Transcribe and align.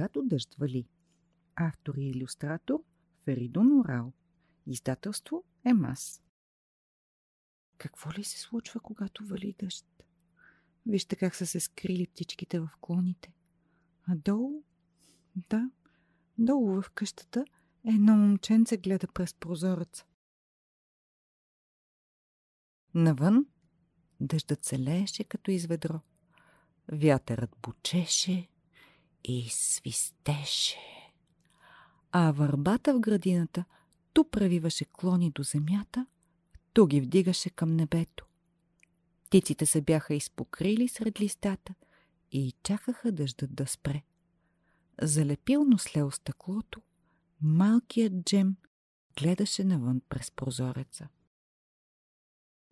Когато 0.00 0.22
дъжд 0.22 0.54
вали. 0.54 0.88
Автор 1.56 1.94
и 1.94 2.08
иллюстратор 2.08 2.84
Феридон 3.24 3.80
Орал. 3.80 4.12
Издателство 4.66 5.44
Емас. 5.64 6.22
Какво 7.78 8.12
ли 8.12 8.24
се 8.24 8.40
случва, 8.40 8.80
когато 8.80 9.26
вали 9.26 9.54
дъжд? 9.58 9.86
Вижте 10.86 11.16
как 11.16 11.34
са 11.34 11.46
се 11.46 11.60
скрили 11.60 12.06
птичките 12.06 12.60
в 12.60 12.70
клоните. 12.80 13.32
А 14.02 14.16
долу? 14.16 14.62
Да, 15.50 15.70
долу 16.38 16.82
в 16.82 16.90
къщата 16.90 17.44
едно 17.84 18.16
момченце 18.16 18.76
гледа 18.76 19.06
през 19.14 19.34
прозореца. 19.34 20.04
Навън 22.94 23.46
дъждът 24.20 24.64
се 24.64 24.78
лееше 24.78 25.24
като 25.24 25.50
из 25.50 25.66
ведро. 25.66 26.00
Вятърът 26.92 27.56
бучеше 27.62 28.49
и 29.24 29.48
свистеше. 29.50 30.78
А 32.12 32.30
върбата 32.30 32.94
в 32.94 33.00
градината 33.00 33.64
ту 34.12 34.24
правиваше 34.24 34.84
клони 34.84 35.30
до 35.30 35.42
земята, 35.42 36.06
ту 36.72 36.86
ги 36.86 37.00
вдигаше 37.00 37.50
към 37.50 37.76
небето. 37.76 38.26
Птиците 39.26 39.66
се 39.66 39.80
бяха 39.80 40.14
изпокрили 40.14 40.88
сред 40.88 41.20
листата 41.20 41.74
и 42.32 42.54
чакаха 42.62 43.12
дъждът 43.12 43.54
да 43.54 43.66
спре. 43.66 44.02
Залепилно 45.02 45.78
слео 45.78 46.10
стъклото, 46.10 46.80
малкият 47.42 48.12
Джем 48.24 48.56
гледаше 49.18 49.64
навън 49.64 50.00
през 50.08 50.30
прозореца. 50.30 51.08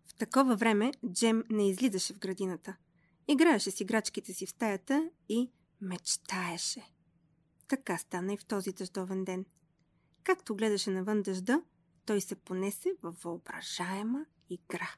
В 0.05 0.13
такова 0.13 0.55
време 0.55 0.91
Джем 1.13 1.43
не 1.49 1.69
излизаше 1.69 2.13
в 2.13 2.19
градината. 2.19 2.75
Играеше 3.27 3.71
с 3.71 3.81
играчките 3.81 4.33
си 4.33 4.45
в 4.45 4.49
стаята 4.49 5.09
и 5.29 5.51
мечтаеше. 5.81 6.93
Така 7.67 7.97
стана 7.97 8.33
и 8.33 8.37
в 8.37 8.45
този 8.45 8.71
дъждовен 8.71 9.23
ден. 9.23 9.45
Както 10.23 10.55
гледаше 10.55 10.91
навън 10.91 11.21
дъжда, 11.21 11.61
той 12.05 12.21
се 12.21 12.35
понесе 12.35 12.89
във 13.01 13.21
въображаема 13.21 14.25
игра. 14.49 14.89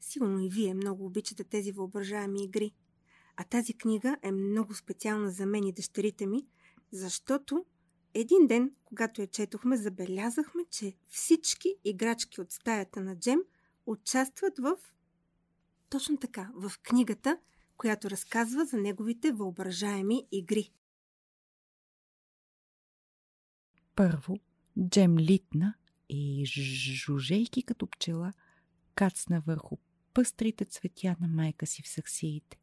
Сигурно 0.00 0.40
и 0.40 0.50
вие 0.50 0.74
много 0.74 1.06
обичате 1.06 1.44
тези 1.44 1.72
въображаеми 1.72 2.44
игри. 2.44 2.74
А 3.36 3.44
тази 3.44 3.74
книга 3.74 4.16
е 4.22 4.32
много 4.32 4.74
специална 4.74 5.30
за 5.30 5.46
мен 5.46 5.64
и 5.64 5.72
дъщерите 5.72 6.26
ми, 6.26 6.46
защото 6.92 7.64
един 8.14 8.46
ден, 8.46 8.72
когато 8.84 9.20
я 9.20 9.26
четохме, 9.26 9.76
забелязахме, 9.76 10.64
че 10.70 10.96
всички 11.08 11.74
играчки 11.84 12.40
от 12.40 12.52
стаята 12.52 13.00
на 13.00 13.18
Джем 13.18 13.40
участват 13.86 14.58
в... 14.58 14.76
Точно 15.88 16.16
така, 16.16 16.50
в 16.54 16.72
книгата, 16.82 17.38
която 17.76 18.10
разказва 18.10 18.64
за 18.64 18.76
неговите 18.76 19.32
въображаеми 19.32 20.26
игри. 20.32 20.72
Първо, 23.94 24.38
Джем 24.88 25.18
литна 25.18 25.74
и 26.08 26.44
жужейки 27.06 27.62
като 27.62 27.86
пчела, 27.86 28.32
кацна 28.94 29.40
върху 29.40 29.76
пъстрите 30.14 30.64
цветя 30.64 31.16
на 31.20 31.28
майка 31.28 31.66
си 31.66 31.82
в 31.82 31.88
саксиите. 31.88 32.58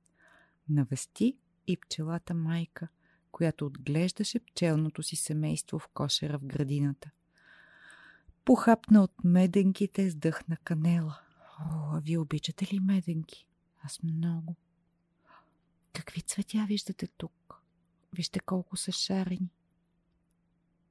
Навести 0.69 1.37
и 1.67 1.77
пчелата 1.77 2.33
майка, 2.33 2.87
която 3.31 3.65
отглеждаше 3.65 4.39
пчелното 4.39 5.03
си 5.03 5.15
семейство 5.15 5.79
в 5.79 5.87
кошера 5.87 6.39
в 6.39 6.45
градината. 6.45 7.09
Похапна 8.45 9.03
от 9.03 9.13
меденките 9.23 10.09
с 10.09 10.15
канела. 10.63 11.19
О, 11.59 11.95
а 11.95 11.99
ви 11.99 12.17
обичате 12.17 12.73
ли 12.73 12.79
меденки? 12.79 13.47
Аз 13.83 14.03
много. 14.03 14.55
Какви 16.05 16.21
цветя 16.21 16.65
виждате 16.67 17.07
тук? 17.07 17.63
Вижте 18.13 18.39
колко 18.39 18.77
са 18.77 18.91
шарени. 18.91 19.49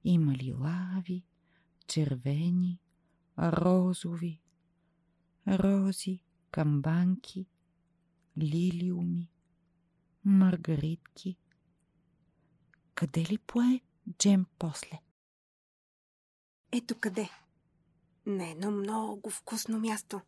Има 0.05 0.33
ли 0.35 0.53
лави, 0.53 1.25
червени, 1.87 2.79
розови, 3.39 4.41
рози, 5.49 6.23
камбанки, 6.51 7.47
лилиуми, 8.39 9.31
маргаритки. 10.25 11.37
Къде 12.95 13.21
ли 13.21 13.39
пое 13.39 13.81
Джем 14.19 14.47
после? 14.59 15.01
Ето 16.73 16.95
къде. 17.01 17.31
На 18.27 18.51
едно 18.51 18.71
много 18.71 19.31
вкусно 19.31 19.79
място. 19.79 20.21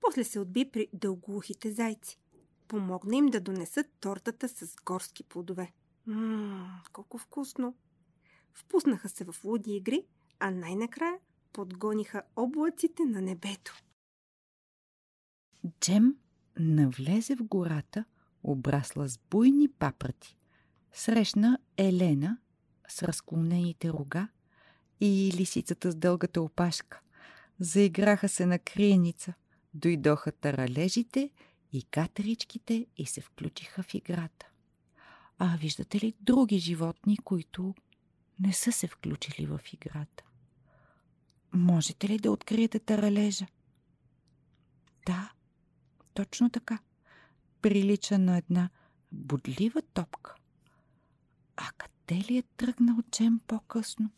После 0.00 0.24
се 0.24 0.38
отби 0.38 0.70
при 0.70 0.88
дългоухите 0.92 1.72
зайци. 1.72 2.18
Помогна 2.68 3.16
им 3.16 3.26
да 3.26 3.40
донесат 3.40 3.86
тортата 4.00 4.48
с 4.48 4.76
горски 4.84 5.24
плодове. 5.24 5.72
Ммм, 6.06 6.82
колко 6.92 7.18
вкусно! 7.18 7.74
Впуснаха 8.54 9.08
се 9.08 9.24
в 9.24 9.44
луди 9.44 9.76
игри, 9.76 10.06
а 10.40 10.50
най-накрая 10.50 11.18
подгониха 11.52 12.22
облаците 12.36 13.04
на 13.04 13.22
небето. 13.22 13.74
Джем 15.80 16.16
навлезе 16.58 17.36
в 17.36 17.44
гората, 17.44 18.04
обрасла 18.42 19.08
с 19.08 19.18
буйни 19.30 19.68
папрати. 19.68 20.36
Срещна 20.92 21.58
Елена 21.76 22.38
с 22.88 23.02
разклонените 23.02 23.88
рога 23.88 24.28
и 25.00 25.32
лисицата 25.36 25.90
с 25.90 25.94
дългата 25.94 26.42
опашка. 26.42 27.00
Заиграха 27.60 28.28
се 28.28 28.46
на 28.46 28.58
криеница. 28.58 29.34
Дойдоха 29.74 30.32
таралежите 30.32 31.30
и 31.72 31.82
катеричките 31.82 32.86
и 32.96 33.06
се 33.06 33.20
включиха 33.20 33.82
в 33.82 33.94
играта. 33.94 34.46
А 35.38 35.56
виждате 35.56 36.00
ли 36.00 36.14
други 36.20 36.58
животни, 36.58 37.16
които 37.16 37.74
не 38.40 38.52
са 38.52 38.72
се 38.72 38.86
включили 38.86 39.46
в 39.46 39.60
играта? 39.72 40.24
Можете 41.52 42.08
ли 42.08 42.18
да 42.18 42.30
откриете 42.30 42.78
таралежа? 42.78 43.46
Да, 45.06 45.32
точно 46.14 46.50
така. 46.50 46.78
Прилича 47.62 48.18
на 48.18 48.38
една 48.38 48.70
бодлива 49.12 49.82
топка. 49.82 50.34
А 51.56 51.70
къде 51.78 52.32
ли 52.32 52.38
е 52.38 52.42
тръгнал 52.42 52.96
Джем 53.10 53.40
по-късно? 53.46 54.10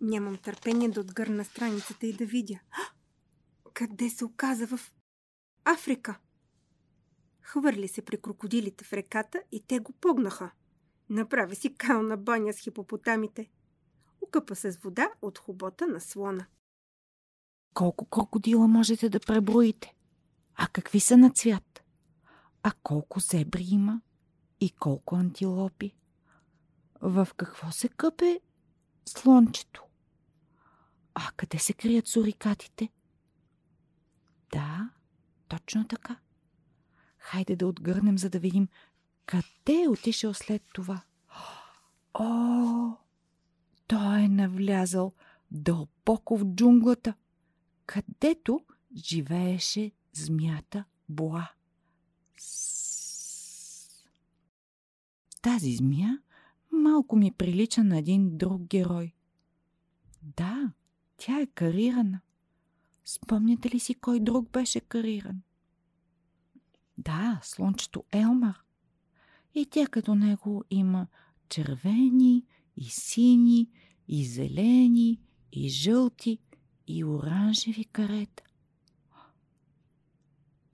Нямам 0.00 0.36
търпение 0.36 0.88
да 0.88 1.00
отгърна 1.00 1.44
страницата 1.44 2.06
и 2.06 2.12
да 2.12 2.26
видя. 2.26 2.60
Къде 3.74 4.10
се 4.10 4.24
оказа 4.24 4.66
в 4.66 4.92
Африка? 5.64 6.18
Хвърли 7.48 7.88
се 7.88 8.02
при 8.02 8.20
крокодилите 8.20 8.84
в 8.84 8.92
реката 8.92 9.42
и 9.52 9.60
те 9.60 9.78
го 9.78 9.92
погнаха. 9.92 10.50
Направи 11.08 11.56
си 11.56 11.74
кална 11.74 12.16
баня 12.16 12.52
с 12.52 12.58
хипопотамите. 12.58 13.50
Укъпа 14.20 14.56
се 14.56 14.72
с 14.72 14.76
вода 14.76 15.08
от 15.22 15.38
хубота 15.38 15.86
на 15.86 16.00
слона. 16.00 16.46
Колко 17.74 18.04
крокодила 18.04 18.68
можете 18.68 19.08
да 19.08 19.20
преброите? 19.20 19.94
А 20.54 20.68
какви 20.68 21.00
са 21.00 21.16
на 21.16 21.30
цвят? 21.30 21.82
А 22.62 22.72
колко 22.82 23.20
зебри 23.20 23.64
има? 23.70 24.00
И 24.60 24.70
колко 24.70 25.16
антилопи? 25.16 25.96
В 27.00 27.28
какво 27.36 27.70
се 27.70 27.88
къпе 27.88 28.40
слончето? 29.08 29.84
А 31.14 31.30
къде 31.36 31.58
се 31.58 31.72
крият 31.72 32.06
сурикатите? 32.06 32.88
Да, 34.52 34.90
точно 35.48 35.88
така. 35.88 36.16
Хайде 37.28 37.56
да 37.56 37.66
отгърнем, 37.66 38.18
за 38.18 38.30
да 38.30 38.38
видим 38.38 38.68
къде 39.26 39.82
е 39.84 39.88
отишъл 39.88 40.34
след 40.34 40.62
това. 40.72 41.02
О, 42.14 42.92
той 43.86 44.20
е 44.20 44.28
навлязал 44.28 45.12
дълбоко 45.50 46.36
в 46.38 46.44
джунглата, 46.44 47.14
където 47.86 48.60
живееше 48.96 49.92
змията 50.12 50.84
Боа. 51.08 51.48
Тази 55.42 55.76
змия 55.76 56.22
малко 56.72 57.16
ми 57.16 57.32
прилича 57.32 57.84
на 57.84 57.98
един 57.98 58.38
друг 58.38 58.62
герой. 58.62 59.12
Да, 60.22 60.72
тя 61.16 61.40
е 61.40 61.46
карирана. 61.46 62.20
Спомняте 63.04 63.70
ли 63.70 63.80
си 63.80 63.94
кой 63.94 64.20
друг 64.20 64.50
беше 64.50 64.80
кариран? 64.80 65.42
Да, 66.98 67.40
слънчето 67.42 68.04
Елмар. 68.12 68.62
И 69.54 69.66
тя 69.66 69.86
като 69.86 70.14
него 70.14 70.64
има 70.70 71.06
червени 71.48 72.44
и 72.76 72.84
сини 72.84 73.70
и 74.08 74.24
зелени 74.24 75.20
и 75.52 75.68
жълти 75.68 76.38
и 76.86 77.04
оранжеви 77.04 77.84
карета 77.84 78.42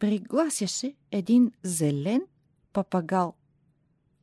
пригласяше 0.04 0.94
един 1.10 1.52
зелен 1.62 2.22
папагал. 2.72 3.34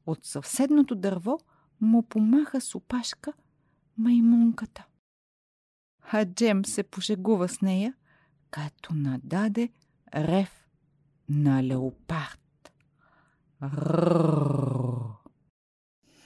От 0.06 0.26
съвседното 0.26 0.96
дърво 0.96 1.40
му 1.82 2.04
помаха 2.04 2.62
с 2.62 2.76
опашка 2.76 3.34
маймунката. 3.98 4.86
А 6.12 6.26
Джем 6.26 6.66
се 6.66 6.84
пошегува 6.84 7.50
с 7.50 7.62
нея, 7.62 7.94
като 8.52 8.94
нададе 8.94 9.70
рев 10.16 10.61
на 11.32 11.64
леопард. 11.64 12.72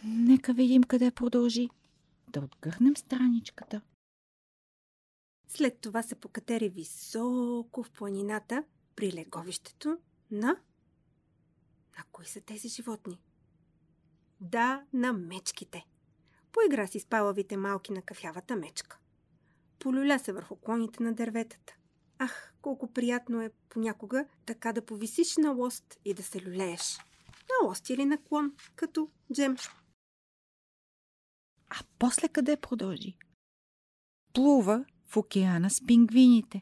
Нека 0.04 0.54
видим 0.54 0.84
къде 0.84 1.12
продължи. 1.12 1.70
Да 2.28 2.40
отгърнем 2.40 2.98
страничката. 2.98 3.82
След 5.48 5.80
това 5.82 6.04
се 6.04 6.16
покатери 6.16 6.70
високо 6.70 7.84
в 7.84 7.92
планината 7.92 8.64
при 8.96 9.14
леговището 9.14 9.98
на... 10.32 10.48
На 11.98 12.04
кои 12.12 12.26
са 12.26 12.42
тези 12.42 12.70
животни? 12.70 13.22
Да, 14.42 14.84
на 14.94 15.14
мечките. 15.14 15.86
Поигра 16.52 16.88
си 16.88 17.00
с 17.00 17.06
палавите 17.06 17.58
малки 17.58 17.92
на 17.92 18.02
кафявата 18.02 18.56
мечка. 18.56 19.00
Полюля 19.80 20.20
се 20.20 20.34
върху 20.34 20.56
клоните 20.56 21.04
на 21.04 21.14
дърветата. 21.14 21.76
Ах, 22.20 22.54
колко 22.62 22.94
приятно 22.94 23.42
е 23.42 23.52
понякога 23.70 24.26
така 24.46 24.74
да 24.74 24.86
повисиш 24.86 25.38
на 25.38 25.50
лост 25.50 25.98
и 26.06 26.14
да 26.14 26.24
се 26.24 26.46
люлееш. 26.46 26.98
На 27.28 27.68
лост 27.68 27.90
или 27.90 28.06
на 28.06 28.18
клон, 28.18 28.54
като 28.76 29.10
джем. 29.34 29.56
А 31.70 31.80
после 32.00 32.28
къде 32.28 32.58
продължи? 32.58 33.18
Плува 34.34 34.86
в 35.08 35.18
океана 35.18 35.70
с 35.70 35.86
пингвините. 35.86 36.62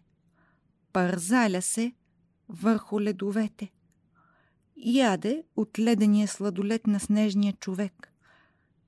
Парзаля 0.93 1.61
се 1.61 1.93
върху 2.49 3.01
ледовете. 3.01 3.71
Яде 4.75 5.43
от 5.55 5.79
ледения 5.79 6.27
сладолет 6.27 6.87
на 6.87 6.99
снежния 6.99 7.53
човек. 7.53 8.13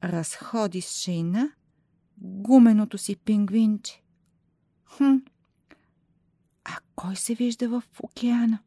Разходи 0.04 0.82
с 0.82 0.92
шейна 0.92 1.54
гуменото 2.18 2.98
си 2.98 3.16
пингвинче. 3.16 4.04
Хм, 4.86 5.16
кой 6.96 7.16
се 7.16 7.36
вижда 7.36 7.70
в 7.70 7.84
океана? 8.04 8.60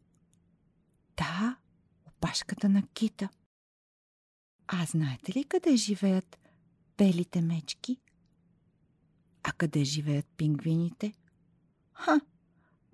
Да, 1.17 1.57
опашката 2.07 2.69
на 2.69 2.83
кита. 2.87 3.29
А 4.67 4.87
знаете 4.87 5.39
ли 5.39 5.45
къде 5.45 5.77
живеят 5.77 6.39
белите 6.99 7.41
мечки? 7.41 8.01
А 9.43 9.53
къде 9.53 9.85
живеят 9.85 10.27
пингвините? 10.37 11.13
Ха, 11.93 12.21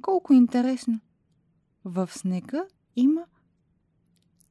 колко 0.02 0.32
интересно! 0.32 1.00
В 1.84 2.08
снега 2.12 2.64
има 2.96 3.26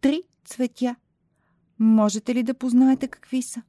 три 0.01 0.23
цветя. 0.45 0.95
Можете 1.79 2.35
ли 2.35 2.43
да 2.43 2.53
познаете 2.53 3.07
какви 3.07 3.41
са? 3.41 3.63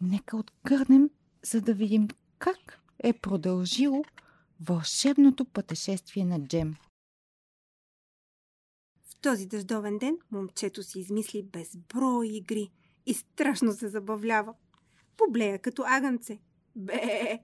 Нека 0.00 0.36
откърнем, 0.36 1.10
за 1.44 1.60
да 1.60 1.74
видим 1.74 2.08
как 2.38 2.80
е 2.98 3.12
продължило 3.12 4.04
вълшебното 4.68 5.44
пътешествие 5.44 6.24
на 6.24 6.46
Джем. 6.46 6.74
В 9.04 9.16
този 9.20 9.46
дъждовен 9.46 9.98
ден 9.98 10.18
момчето 10.30 10.82
си 10.82 11.00
измисли 11.00 11.42
безброй 11.42 12.28
игри 12.28 12.70
и 13.06 13.14
страшно 13.14 13.72
се 13.72 13.88
забавлява. 13.88 14.54
Поблея 15.16 15.58
като 15.62 15.82
агънце. 15.86 16.40
Бе! 16.76 17.38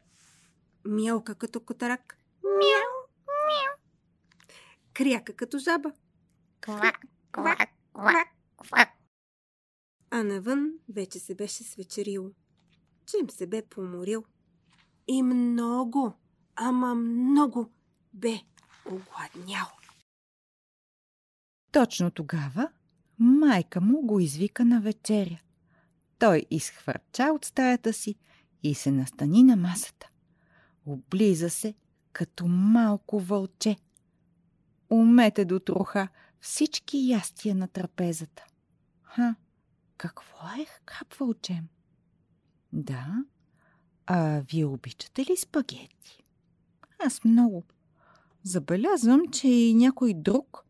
Мялка 0.84 1.34
като 1.34 1.60
котарак. 1.60 2.18
Мяу! 2.44 3.08
Мяу! 3.26 3.76
Кряка 4.94 5.36
като 5.36 5.58
жаба. 5.58 5.92
Квак, 6.60 7.00
квак, 7.32 7.70
квак, 7.92 8.28
квак. 8.56 8.88
А 10.10 10.22
навън 10.22 10.72
вече 10.88 11.18
се 11.18 11.34
беше 11.34 11.64
свечерило. 11.64 12.30
Джем 13.06 13.30
се 13.30 13.46
бе 13.46 13.62
поморил. 13.62 14.24
И 15.08 15.22
много, 15.22 16.14
ама 16.60 16.94
много 16.94 17.70
бе 18.14 18.40
огладнял. 18.84 19.66
Точно 21.72 22.10
тогава 22.10 22.68
майка 23.18 23.80
му 23.80 24.02
го 24.02 24.20
извика 24.20 24.64
на 24.64 24.80
вечеря. 24.80 25.40
Той 26.18 26.46
изхвърча 26.50 27.24
от 27.24 27.44
стаята 27.44 27.92
си 27.92 28.14
и 28.62 28.74
се 28.74 28.90
настани 28.90 29.42
на 29.42 29.56
масата. 29.56 30.10
Облиза 30.86 31.50
се 31.50 31.74
като 32.12 32.46
малко 32.46 33.20
вълче. 33.20 33.76
Умете 34.90 35.44
до 35.44 35.60
троха 35.60 36.08
всички 36.40 37.08
ястия 37.08 37.54
на 37.54 37.68
трапезата. 37.68 38.44
Ха, 39.02 39.34
какво 39.96 40.46
е 40.46 40.66
хапвал 40.86 41.34
Джем? 41.34 41.68
Да, 42.72 43.24
а 44.06 44.42
вие 44.50 44.64
обичате 44.64 45.22
ли 45.22 45.36
спагети? 45.36 46.24
Аз 46.98 47.24
много. 47.24 47.64
Забелязвам, 48.42 49.20
че 49.32 49.48
и 49.48 49.74
някой 49.74 50.14
друг, 50.14 50.64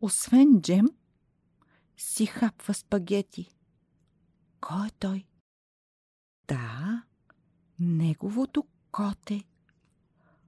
освен 0.00 0.60
Джем, 0.62 0.86
си 1.96 2.26
хапва 2.26 2.74
спагети. 2.74 3.54
Кой 4.60 4.86
е 4.86 4.90
той? 4.98 5.24
Да, 6.48 7.02
неговото 7.78 8.66
коте. 8.92 9.44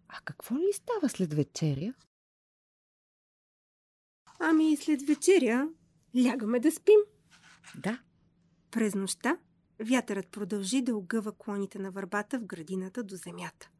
А 0.09 0.21
какво 0.25 0.57
ли 0.59 0.73
става 0.73 1.09
след 1.09 1.35
вечеря? 1.35 1.95
Ами 4.39 4.77
след 4.77 5.03
вечеря 5.03 5.69
лягаме 6.17 6.61
да 6.61 6.73
спим. 6.73 7.01
Да, 7.79 8.03
През 8.71 8.95
нощта 8.95 9.39
вятърът 9.81 10.29
продължи 10.29 10.83
да 10.83 10.97
огъва 10.97 11.33
клоните 11.33 11.79
на 11.79 11.91
върбата 11.91 12.39
в 12.39 12.45
градината 12.45 13.03
до 13.03 13.17
земята. 13.17 13.71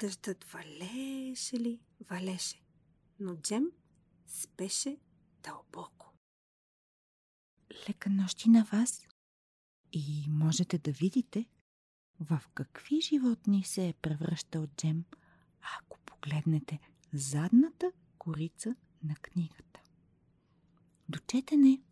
Дъждът 0.00 0.44
валеше 0.44 1.60
ли, 1.60 1.80
валеше, 2.10 2.62
но 3.20 3.36
Джем 3.36 3.64
спеше 4.26 4.96
дълбоко. 5.42 6.14
лека 7.88 8.10
нощи 8.10 8.48
на 8.48 8.64
вас. 8.64 9.06
И 9.92 10.24
можете 10.28 10.78
да 10.78 10.92
видите 10.92 11.46
в 12.20 12.42
какви 12.54 13.00
животни 13.00 13.64
се 13.64 13.88
е 13.88 13.92
превръщал 13.92 14.66
Джем, 14.66 15.04
ако 15.78 15.98
погледнете 15.98 16.80
задната 17.12 17.92
корица 18.18 18.76
на 19.02 19.14
книгата. 19.14 19.80
До 21.08 21.18
четене! 21.18 21.82